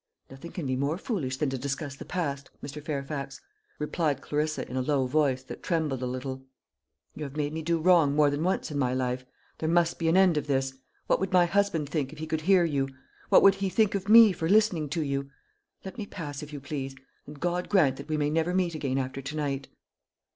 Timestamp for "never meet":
18.31-18.73